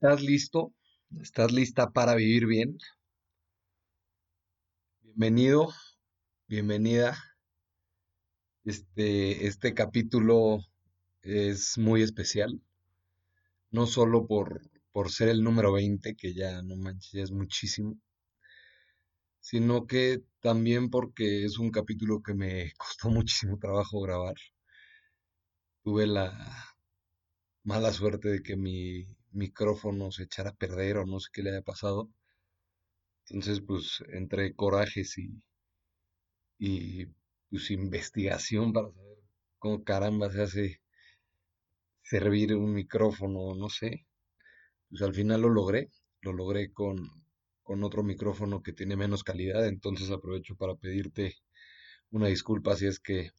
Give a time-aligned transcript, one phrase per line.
[0.00, 0.72] ¿Estás listo?
[1.20, 2.78] ¿Estás lista para vivir bien?
[5.02, 5.72] Bienvenido,
[6.46, 7.18] bienvenida.
[8.64, 10.60] Este, este capítulo
[11.22, 12.62] es muy especial,
[13.72, 14.60] no solo por,
[14.92, 17.98] por ser el número 20, que ya no manches, ya es muchísimo,
[19.40, 24.36] sino que también porque es un capítulo que me costó muchísimo trabajo grabar.
[25.82, 26.30] Tuve la
[27.64, 31.50] mala suerte de que mi micrófono se echara a perder o no sé qué le
[31.50, 32.10] haya pasado.
[33.30, 35.40] Entonces, pues, entre corajes y,
[36.60, 37.06] y
[37.50, 39.18] pues investigación para saber
[39.58, 40.80] cómo caramba se hace
[42.02, 44.06] servir un micrófono, no sé.
[44.90, 45.90] Pues al final lo logré,
[46.22, 46.98] lo logré con,
[47.62, 51.36] con otro micrófono que tiene menos calidad, entonces aprovecho para pedirte
[52.10, 53.30] una disculpa si es que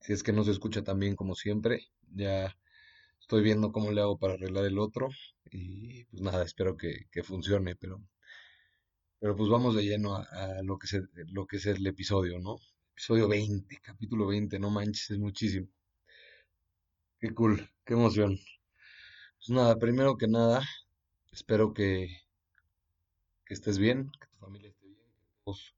[0.00, 1.86] si es que no se escucha tan bien como siempre.
[2.14, 2.56] Ya
[3.20, 5.08] Estoy viendo cómo le hago para arreglar el otro
[5.52, 8.02] y pues nada, espero que, funcione, pero,
[9.20, 12.56] pero pues vamos de lleno a, lo, que es lo que es el episodio, ¿no?
[12.92, 15.68] Episodio 20, capítulo 20, no manches, es muchísimo.
[17.20, 18.38] Qué cool, qué emoción.
[19.38, 20.62] Pues nada, primero que nada,
[21.30, 22.08] espero que,
[23.44, 25.74] que estés bien, que tu familia esté bien, que todos,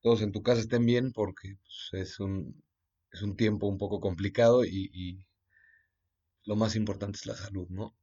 [0.00, 2.62] todos en tu casa estén bien, porque pues, es, un,
[3.10, 5.24] es un tiempo un poco complicado y
[6.48, 7.94] lo más importante es la salud, ¿no?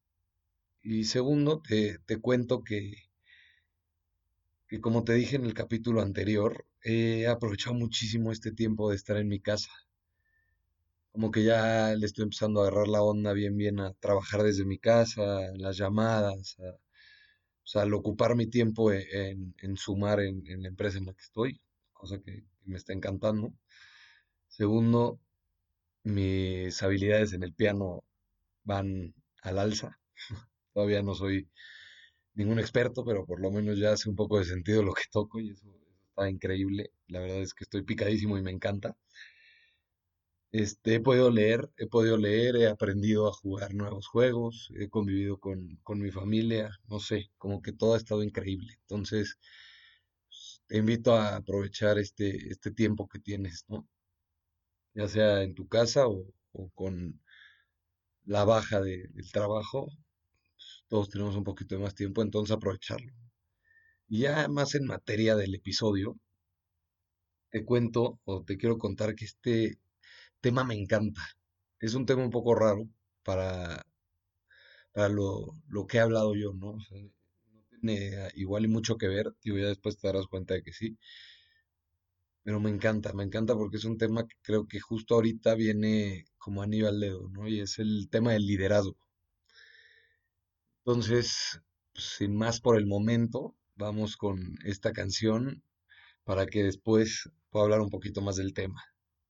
[0.84, 3.10] Y segundo, te, cuento que,
[4.68, 9.18] que, como te dije en el capítulo anterior, he aprovechado muchísimo este tiempo de estar
[9.18, 9.72] en mi casa.
[11.12, 14.64] Como que ya le estoy empezando a agarrar la onda bien, bien a trabajar desde
[14.64, 19.08] mi casa, en las llamadas, a, o sea, al ocupar mi tiempo e,
[19.58, 21.62] en, sumar en, la empresa en la que estoy,
[21.94, 23.54] cosa que me está encantando.
[24.50, 25.20] Segundo,
[26.04, 28.04] mis habilidades en el piano
[28.66, 30.00] van al alza.
[30.74, 31.50] Todavía no soy
[32.36, 35.40] ningún experto, pero por lo menos ya hace un poco de sentido lo que toco
[35.40, 35.68] y eso,
[36.10, 36.92] está increíble.
[37.08, 38.98] La verdad es que estoy picadísimo y me encanta.
[40.52, 45.38] Este, he podido leer, he podido leer, he aprendido a jugar nuevos juegos, he convivido
[45.40, 48.74] con, con mi familia, no sé, como que todo ha estado increíble.
[48.82, 49.38] Entonces,
[50.68, 53.88] te invito a aprovechar este, este tiempo que tienes, ¿no?
[54.96, 57.22] Ya sea en tu casa o, o con
[58.26, 59.88] la baja del trabajo,
[60.88, 63.14] todos tenemos un poquito de más tiempo, entonces aprovecharlo.
[64.08, 66.18] Y ya más en materia del episodio,
[67.50, 69.80] te cuento o te quiero contar que este
[70.42, 71.22] tema me encanta.
[71.80, 72.88] Es un tema un poco raro
[73.24, 73.86] para,
[74.94, 75.56] para lo,
[75.88, 76.74] que he hablado yo, ¿no?
[76.74, 80.74] no tiene igual y mucho que ver, digo, ya después te darás cuenta de que
[80.74, 80.98] sí,
[82.46, 86.26] pero me encanta, me encanta porque es un tema que creo que justo ahorita viene
[86.38, 87.48] como anillo al dedo, ¿no?
[87.48, 88.96] Y es el tema del liderazgo.
[90.86, 91.60] Entonces,
[91.96, 95.64] sin más por el momento, vamos con esta canción
[96.24, 98.84] para que después pueda hablar un poquito más del tema.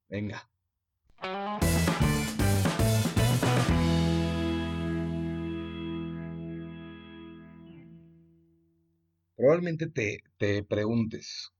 [0.10, 0.50] Venga.
[9.38, 11.55] Probablemente te, te preguntes,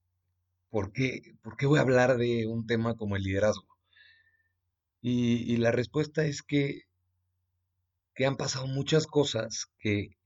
[0.76, 3.78] ¿por qué, ¿por qué voy a hablar de un tema como el liderazgo?
[5.00, 6.82] Y, la respuesta es que,
[8.14, 10.18] que, han pasado muchas cosas que,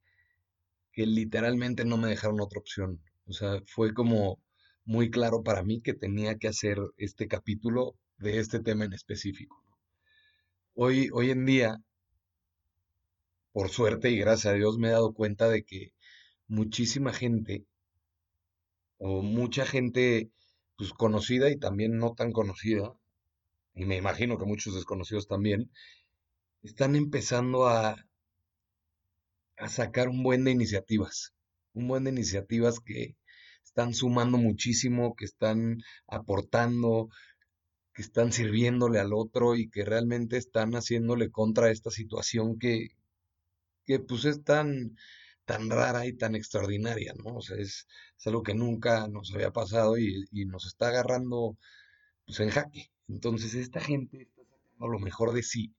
[0.92, 3.00] que literalmente no me dejaron otra opción.
[3.28, 4.40] O sea, fue como
[4.86, 9.64] muy claro para mí que tenía que hacer este capítulo de este tema en específico.
[10.74, 11.78] Hoy, hoy en día,
[13.52, 15.94] por suerte y gracias a Dios, me he dado cuenta de que
[16.48, 17.68] muchísima gente
[18.98, 20.32] o mucha gente
[20.80, 22.94] pues conocida y también no tan conocida,
[23.76, 25.70] y me imagino que muchos desconocidos también,
[26.64, 28.08] están empezando a,
[29.58, 31.34] a sacar un buen de iniciativas,
[31.74, 33.18] un buen de iniciativas que
[33.62, 37.10] están sumando muchísimo, que están aportando,
[37.94, 42.96] que están sirviéndole al otro y que realmente están haciéndole contra esta situación que,
[43.86, 44.96] que pues es tan,
[45.50, 47.38] tan rara y tan extraordinaria, ¿no?
[47.38, 47.88] O sea, es,
[48.24, 51.58] algo que nunca nos había pasado y, nos está agarrando
[52.28, 52.92] pues, en jaque.
[53.08, 55.74] Entonces, esta gente está sacando lo mejor de sí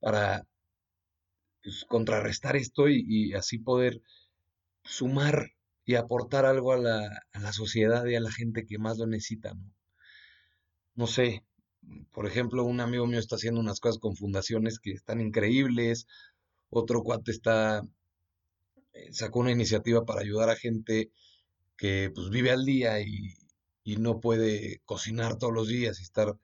[0.00, 0.46] para
[1.62, 4.00] pues, contrarrestar esto y, así poder
[4.84, 5.50] sumar
[5.84, 9.06] y aportar algo a la, a la sociedad y a la gente que más lo
[9.06, 9.70] necesita, ¿no?
[10.94, 11.44] No sé,
[12.12, 16.06] por ejemplo, un amigo mío está haciendo unas cosas con fundaciones que están increíbles,
[16.70, 17.82] otro cuate está
[19.12, 21.10] sacó una iniciativa para ayudar a gente
[21.76, 23.34] que pues vive al día y,
[23.98, 26.36] no puede cocinar todos los días y estar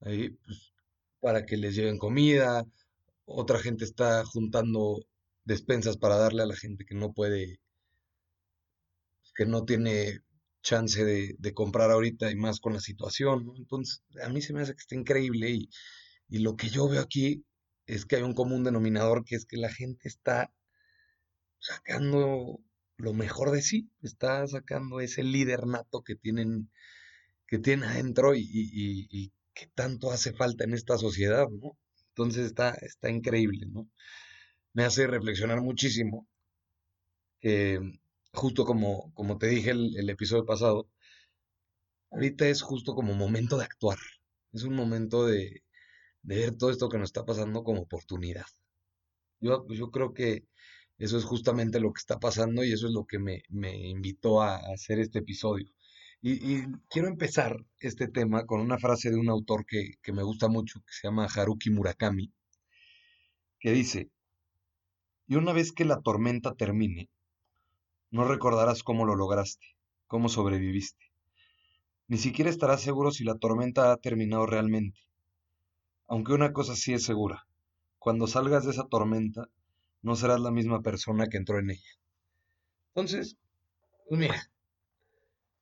[0.00, 0.74] ahí pues,
[1.20, 2.64] para que les lleven comida.
[3.24, 5.04] Otra gente está juntando
[5.44, 7.60] despensas para darle a la gente que no puede,
[9.34, 10.20] que no tiene
[10.62, 14.74] chance de, comprar ahorita y más con la situación, Entonces, a mí se me hace
[14.74, 15.70] que está increíble y,
[16.28, 17.44] y lo que yo veo aquí
[17.86, 20.52] es que hay un común denominador que es que la gente está
[21.66, 22.60] sacando
[22.96, 26.70] lo mejor de sí, está sacando ese líder nato que tienen,
[27.46, 31.78] que tienen adentro y, que tanto hace falta en esta sociedad, ¿no?
[32.08, 33.88] Entonces está, está increíble, ¿no?
[34.74, 36.28] Me hace reflexionar muchísimo
[37.40, 37.80] que
[38.32, 40.88] justo como, como te dije el, el episodio pasado,
[42.10, 43.98] ahorita es justo como momento de actuar,
[44.52, 45.64] es un momento de,
[46.22, 48.46] de ver todo esto que nos está pasando como oportunidad.
[49.40, 50.46] Yo, yo creo que
[50.98, 53.42] eso es justamente lo que está pasando y eso es lo que me,
[53.88, 55.66] invitó a hacer este episodio.
[56.22, 60.48] Y, quiero empezar este tema con una frase de un autor que, que me gusta
[60.48, 62.32] mucho, que se llama Haruki Murakami,
[63.60, 64.10] que dice,
[65.28, 67.10] y una vez que la tormenta termine,
[68.10, 69.66] no recordarás cómo lo lograste,
[70.06, 71.12] cómo sobreviviste.
[72.08, 75.00] Ni siquiera estarás seguro si la tormenta ha terminado realmente.
[76.06, 77.48] Aunque una cosa sí es segura,
[77.98, 79.48] cuando salgas de esa tormenta,
[80.06, 81.92] no serás la misma persona que entró en ella.
[82.94, 83.36] Entonces,
[84.08, 84.50] pues mira,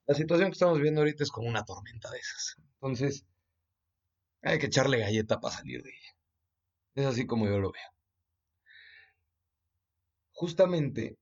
[0.06, 2.56] la situación que estamos viendo ahorita es como una tormenta de esas.
[2.74, 3.26] Entonces,
[4.42, 6.16] hay que echarle galleta para salir de ella.
[6.94, 7.82] Es así como yo lo veo.
[10.32, 11.16] Justamente,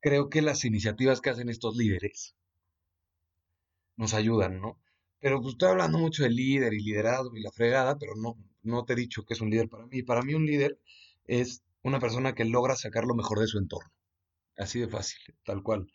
[0.00, 2.34] creo que las iniciativas que hacen estos líderes
[3.96, 4.80] nos ayudan, ¿no?
[5.20, 8.84] Pero pues estoy hablando mucho de líder y liderazgo y la fregada, pero no, no
[8.84, 10.02] te he dicho que es un líder para mí.
[10.02, 10.78] Para mí un líder
[11.24, 13.90] es una persona que logra sacar lo mejor de su entorno.
[14.56, 15.92] Así de fácil, tal cual.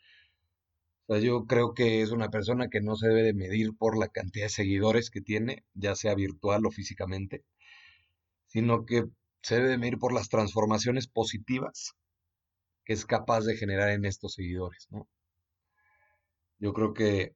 [1.08, 3.98] O sea, yo creo que es una persona que no se debe de medir por
[3.98, 7.44] la cantidad de seguidores que tiene, ya sea virtual o físicamente,
[8.48, 9.06] sino que
[9.42, 11.96] se debe de medir por las transformaciones positivas
[12.86, 15.08] que es capaz de generar en estos seguidores, ¿no?
[16.60, 17.36] Yo creo que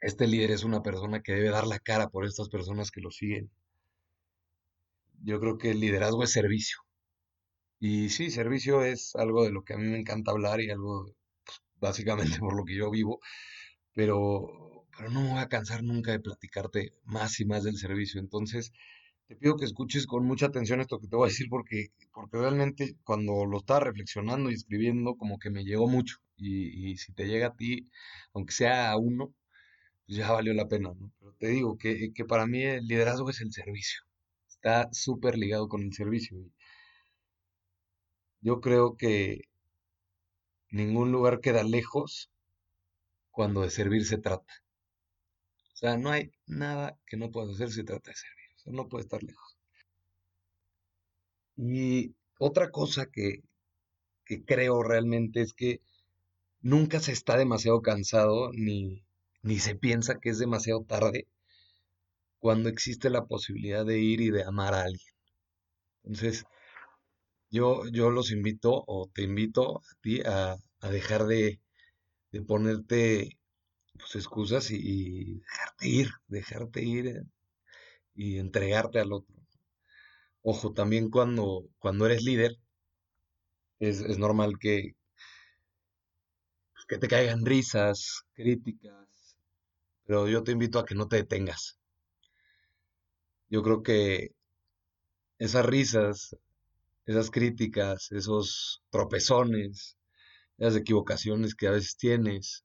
[0.00, 3.10] este líder es una persona que debe dar la cara por estas personas que lo
[3.10, 3.50] siguen.
[5.24, 6.78] Yo creo que el liderazgo es servicio.
[7.80, 11.04] Y sí, servicio es algo de lo que a mí me encanta hablar y algo
[11.44, 13.20] pues, básicamente por lo que yo vivo,
[13.94, 18.20] pero, pero no me voy a cansar nunca de platicarte más y más del servicio.
[18.20, 18.72] Entonces,
[19.28, 22.38] te pido que escuches con mucha atención esto que te voy a decir porque, porque
[22.38, 26.18] realmente cuando lo estaba reflexionando y escribiendo como que me llegó mucho.
[26.36, 27.90] Y, y si te llega a ti,
[28.34, 29.34] aunque sea a uno,
[30.06, 31.12] pues ya valió la pena, ¿no?
[31.20, 34.02] Pero te digo que, que para mí el liderazgo es el servicio.
[34.64, 36.38] Está súper ligado con el servicio.
[38.40, 39.42] Yo creo que
[40.70, 42.30] ningún lugar queda lejos
[43.30, 44.54] cuando de servir se trata.
[45.74, 48.46] O sea, no hay nada que no puedas hacer si trata de servir.
[48.56, 49.58] O sea, no puede estar lejos.
[51.58, 53.42] Y otra cosa que,
[54.24, 55.82] que creo realmente es que
[56.62, 59.04] nunca se está demasiado cansado ni,
[59.42, 61.28] ni se piensa que es demasiado tarde
[62.44, 65.14] cuando existe la posibilidad de ir y de amar a alguien.
[66.02, 66.44] Entonces,
[67.48, 70.58] yo, yo los invito o te invito a ti a,
[70.90, 71.58] dejar de,
[72.46, 73.38] ponerte
[73.94, 77.22] pues, excusas y, dejarte ir, dejarte ir eh,
[78.14, 79.34] y entregarte al otro.
[80.42, 82.58] Ojo, también cuando, cuando eres líder,
[83.78, 84.92] es, es normal que,
[86.74, 89.38] pues, que te caigan risas, críticas,
[90.04, 91.78] pero yo te invito a que no te detengas.
[93.54, 94.34] Yo creo que
[95.38, 96.36] esas risas,
[97.06, 99.96] esas críticas, esos tropezones,
[100.58, 102.64] esas equivocaciones que a veces tienes,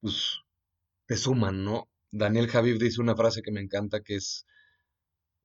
[0.00, 0.40] pues
[1.06, 1.88] te suman, ¿no?
[2.10, 4.46] Daniel Javif dice una frase que me encanta que es,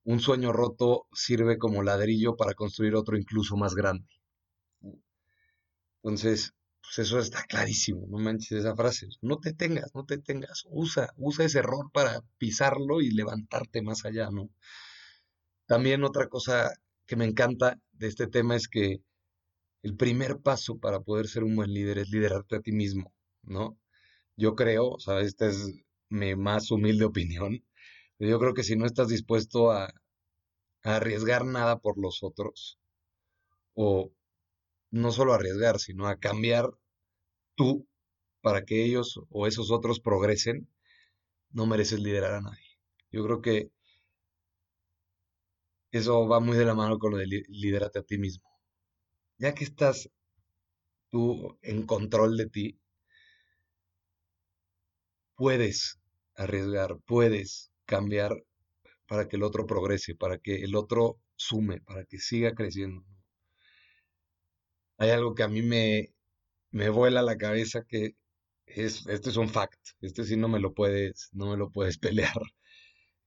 [0.02, 4.08] un sueño roto sirve como ladrillo para construir otro incluso más grande.
[6.02, 6.54] Entonces,
[6.94, 9.08] pues eso está clarísimo, no manches esa frase.
[9.22, 10.64] No te tengas, no te tengas.
[10.68, 14.50] Usa, usa ese error para pisarlo y levantarte más allá, ¿no?
[15.66, 16.70] También otra cosa
[17.06, 19.02] que me encanta de este tema es que
[19.82, 23.78] el primer paso para poder ser un buen líder es liderarte a ti mismo, ¿no?
[24.36, 25.72] Yo creo, o sea, esta es
[26.10, 27.64] mi más humilde opinión,
[28.18, 32.78] yo creo que si no estás dispuesto a, a arriesgar nada por los otros,
[33.74, 34.12] o
[34.90, 36.70] no solo arriesgar, sino a cambiar
[37.54, 37.86] tú
[38.42, 40.68] para que ellos o esos otros progresen,
[41.50, 42.78] no mereces liderar a nadie.
[43.10, 43.70] Yo creo que
[45.92, 48.48] eso va muy de la mano con lo de liderarte a ti mismo.
[49.38, 50.10] Ya que estás
[51.10, 52.80] tú en control de ti,
[55.36, 56.00] puedes
[56.34, 58.32] arriesgar, puedes cambiar
[59.06, 63.04] para que el otro progrese, para que el otro sume, para que siga creciendo.
[64.96, 66.14] Hay algo que a mí me,
[66.72, 68.16] me vuela la cabeza que
[68.66, 71.98] es, este es un fact, este sí no me lo puedes, no me lo puedes
[71.98, 72.40] pelear.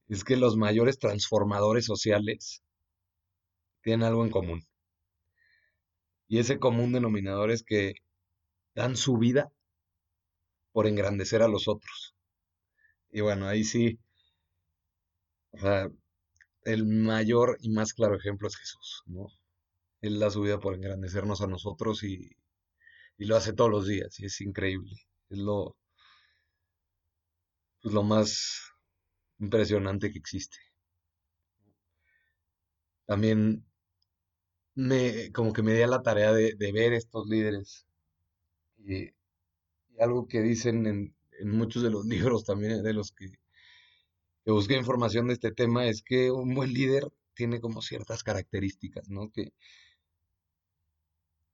[0.08, 2.62] Es que los mayores transformadores sociales
[3.82, 4.66] tienen algo en común.
[6.28, 7.94] Y ese común denominador es que
[8.74, 9.52] dan su vida
[10.72, 12.14] por engrandecer a los otros.
[13.10, 13.98] Y bueno, ahí sí,
[15.52, 15.88] o sea,
[16.64, 19.28] el mayor y más claro ejemplo es Jesús, ¿no?
[20.00, 22.36] Él da su vida por engrandecernos a nosotros y,
[23.18, 24.92] y lo hace todos los días y es increíble.
[25.30, 25.76] Es lo,
[27.82, 28.72] pues lo más
[29.38, 30.58] impresionante que existe.
[33.06, 33.64] También
[34.74, 37.86] me, como que me di a la tarea de, ver estos líderes.
[38.78, 39.10] Y,
[39.98, 41.14] algo que dicen en,
[41.48, 43.30] muchos de los libros también de los que,
[44.44, 47.04] que, busqué información de este tema es que un buen líder
[47.34, 49.30] tiene como ciertas características, ¿no?
[49.30, 49.52] Que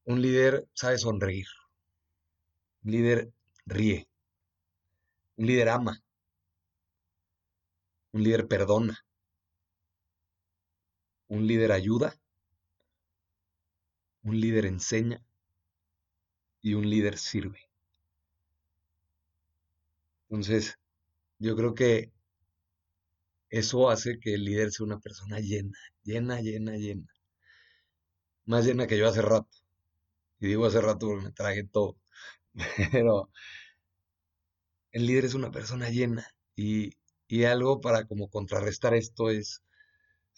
[0.04, 1.46] un líder sabe sonreír.
[2.84, 3.32] Un líder
[3.66, 4.08] ríe.
[5.36, 6.02] Un líder ama.
[8.12, 9.04] Un líder perdona.
[11.28, 12.14] Un líder ayuda.
[14.22, 15.24] Un líder enseña.
[16.60, 17.58] Y un líder sirve.
[20.28, 20.78] Entonces,
[21.38, 22.12] yo creo que
[23.50, 27.06] eso hace que el líder sea una persona llena, llena, llena, llena.
[28.46, 29.61] Más llena que yo hace rato.
[30.42, 31.96] Y digo hace rato porque me tragué todo.
[32.90, 33.30] Pero
[34.90, 36.96] el líder es una persona llena y,
[37.46, 39.62] algo para como contrarrestar esto es,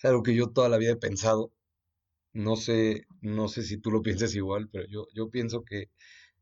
[0.03, 1.53] algo que yo toda la vida he pensado.
[2.35, 5.91] No sé, no sé si tú lo piensas igual, pero yo, yo pienso que,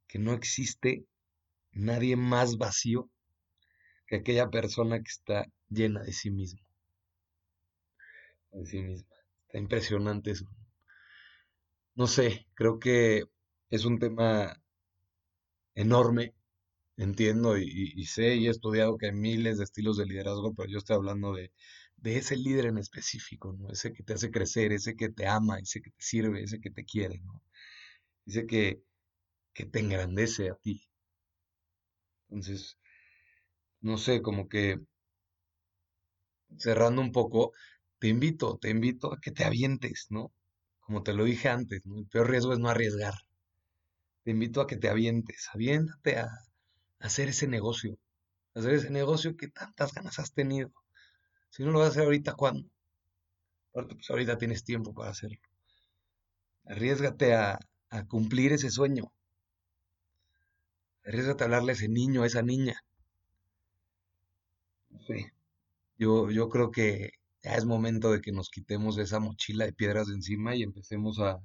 [0.09, 1.07] que no existe
[1.71, 3.11] nadie más vacío
[4.09, 6.61] que aquella persona que está llena de sí mismo.
[8.51, 9.15] De sí misma.
[9.47, 10.47] Está impresionante eso.
[11.95, 13.25] No sé, creo que
[13.73, 14.63] es un tema
[15.75, 16.35] enorme,
[16.97, 20.79] entiendo y, sé y he estudiado que hay miles de estilos de liderazgo, pero yo
[20.79, 21.53] estoy hablando de,
[22.05, 23.71] ese líder en específico, ¿no?
[23.71, 26.71] Ese que te hace crecer, ese que te ama, ese que te sirve, ese que
[26.71, 27.43] te quiere, ¿no?
[28.27, 28.83] Ese que,
[29.55, 30.89] que te engrandece a ti.
[32.29, 32.79] Entonces,
[33.81, 34.81] no sé, como que
[36.59, 37.53] cerrando un poco,
[37.99, 40.33] te invito, te invito a que te avientes, ¿no?
[40.81, 41.99] Como te lo dije antes, ¿no?
[41.99, 43.15] El peor riesgo es no arriesgar
[44.25, 46.29] te invito a que te avientes, aviéntate a,
[47.03, 47.99] hacer ese negocio,
[48.55, 50.73] hacer ese negocio que tantas ganas has tenido.
[51.51, 52.69] Si no lo vas a hacer ahorita, ¿cuándo?
[53.73, 55.39] pues ahorita tienes tiempo para hacerlo.
[56.67, 57.59] Arriesgate a,
[58.09, 59.13] cumplir ese sueño.
[61.05, 62.83] Arriesgate a hablarle a ese niño, a esa niña.
[65.99, 67.11] Yo, yo creo que
[67.43, 71.19] ya es momento de que nos quitemos esa mochila de piedras de encima y empecemos
[71.19, 71.39] a,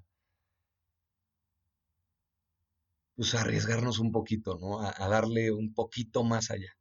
[3.17, 4.79] pues arriesgarnos un poquito, ¿no?
[4.79, 6.77] A, darle un poquito más allá.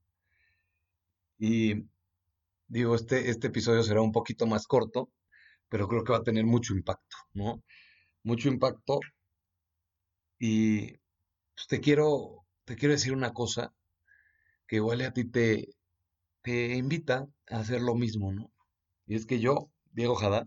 [1.38, 1.86] Y
[2.68, 5.10] digo, este, este episodio será un poquito más corto,
[5.70, 7.62] pero creo que va a tener mucho impacto, ¿no?
[8.22, 9.00] Mucho impacto.
[10.38, 10.98] Y
[11.54, 13.74] pues, te quiero, te quiero decir una cosa
[14.66, 15.68] que igual a ti te,
[16.42, 18.52] te invita a hacer lo mismo, ¿no?
[19.06, 20.46] Y es que yo, Diego Haddad,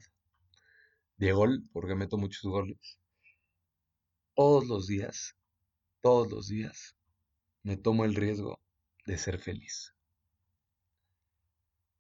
[1.18, 3.00] Diego, porque meto muchos goles,
[4.36, 5.36] todos los días
[6.02, 6.96] todos los días
[7.64, 8.60] me tomo el riesgo
[9.06, 9.94] de ser feliz.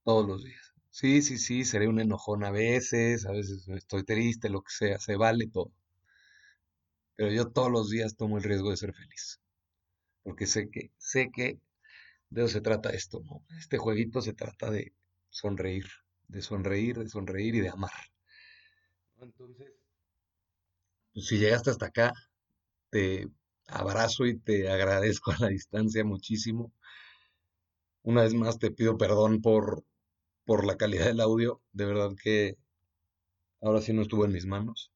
[0.03, 0.73] Todos los días.
[0.89, 4.99] Sí, sí, sí, seré un enojón a veces, a veces estoy triste, lo que sea,
[4.99, 5.71] se vale todo.
[7.15, 9.39] Pero yo todos los días tomo el riesgo de ser feliz.
[10.23, 11.59] Porque sé que, sé que
[12.29, 13.43] de eso se trata esto, ¿no?
[13.57, 14.93] Este jueguito se trata de
[15.29, 15.85] sonreír,
[16.27, 17.91] de sonreír, de sonreír y de amar.
[19.21, 19.71] Entonces,
[21.13, 22.13] pues si llegaste hasta acá,
[22.89, 23.27] te
[23.71, 26.73] abrazo y te agradezco a la distancia muchísimo.
[28.03, 29.83] Una vez más te pido perdón por,
[30.45, 31.61] por la calidad del audio.
[31.71, 32.57] De verdad que
[33.61, 34.91] ahora sí no estuvo en mis manos.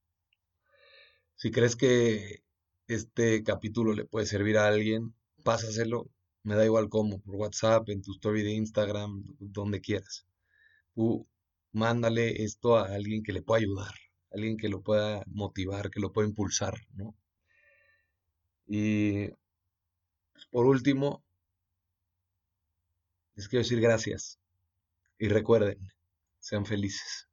[1.36, 2.44] Si crees que
[2.88, 5.14] este capítulo le puede servir a alguien,
[5.44, 6.10] pásaselo.
[6.44, 10.26] Me da igual cómo, por WhatsApp, en tu story de Instagram, donde quieras.
[10.94, 11.28] Tú
[11.72, 13.94] mándale esto a alguien que le pueda ayudar,
[14.32, 17.16] alguien que lo pueda motivar, que lo pueda impulsar, ¿no?
[18.68, 19.30] Y
[20.52, 21.24] por último,
[23.36, 24.40] les quiero decir gracias
[25.18, 25.80] y recuerden,
[26.40, 27.28] sean felices.